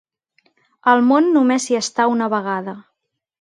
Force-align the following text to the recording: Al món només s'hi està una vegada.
Al 0.93 1.03
món 1.09 1.29
només 1.35 1.67
s'hi 1.67 1.77
està 1.81 2.09
una 2.15 2.31
vegada. 2.37 2.75